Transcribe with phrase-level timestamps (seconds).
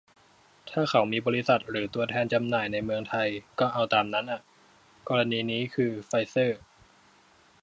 [0.69, 3.27] ถ้าเขามีบริษัทหรือตัวแทนจำหน่ายในเมืองไทย
[3.59, 4.41] ก็เอาตามนั้นอ่ะ
[5.09, 6.59] กรณีนี้คือ "ไฟเซอร์"